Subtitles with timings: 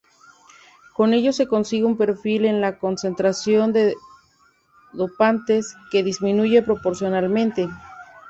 [0.95, 3.93] Con ello se consigue un perfil en la concentración de
[4.93, 7.69] dopantes que disminuye proporcionalmente.